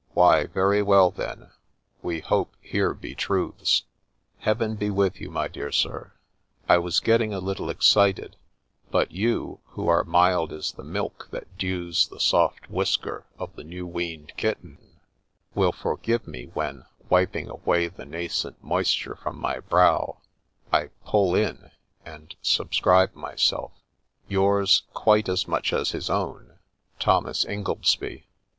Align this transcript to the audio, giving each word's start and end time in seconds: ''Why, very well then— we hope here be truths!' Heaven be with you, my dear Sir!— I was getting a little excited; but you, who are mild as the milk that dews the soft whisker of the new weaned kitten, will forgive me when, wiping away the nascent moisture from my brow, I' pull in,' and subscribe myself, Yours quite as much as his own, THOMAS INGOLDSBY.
''Why, 0.12 0.44
very 0.44 0.82
well 0.82 1.10
then— 1.10 1.50
we 2.02 2.20
hope 2.20 2.54
here 2.60 2.92
be 2.92 3.14
truths!' 3.14 3.84
Heaven 4.40 4.74
be 4.74 4.90
with 4.90 5.18
you, 5.18 5.30
my 5.30 5.48
dear 5.48 5.72
Sir!— 5.72 6.12
I 6.68 6.76
was 6.76 7.00
getting 7.00 7.32
a 7.32 7.40
little 7.40 7.70
excited; 7.70 8.36
but 8.90 9.12
you, 9.12 9.60
who 9.68 9.88
are 9.88 10.04
mild 10.04 10.52
as 10.52 10.72
the 10.72 10.84
milk 10.84 11.28
that 11.30 11.56
dews 11.56 12.06
the 12.08 12.20
soft 12.20 12.68
whisker 12.68 13.24
of 13.38 13.56
the 13.56 13.64
new 13.64 13.86
weaned 13.86 14.34
kitten, 14.36 14.76
will 15.54 15.72
forgive 15.72 16.26
me 16.28 16.50
when, 16.52 16.84
wiping 17.08 17.48
away 17.48 17.88
the 17.88 18.04
nascent 18.04 18.62
moisture 18.62 19.16
from 19.16 19.38
my 19.40 19.58
brow, 19.58 20.18
I' 20.70 20.88
pull 21.06 21.34
in,' 21.34 21.70
and 22.04 22.36
subscribe 22.42 23.14
myself, 23.14 23.72
Yours 24.28 24.82
quite 24.92 25.30
as 25.30 25.48
much 25.48 25.72
as 25.72 25.92
his 25.92 26.10
own, 26.10 26.58
THOMAS 27.00 27.46
INGOLDSBY. 27.46 28.24